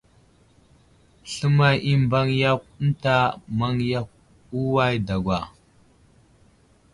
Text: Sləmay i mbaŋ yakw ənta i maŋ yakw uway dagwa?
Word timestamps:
Sləmay 1.31 1.75
i 1.91 1.93
mbaŋ 2.03 2.27
yakw 2.41 2.65
ənta 2.83 3.17
i 3.33 3.35
maŋ 3.59 3.73
yakw 3.89 4.09
uway 4.61 4.95
dagwa? 5.07 5.39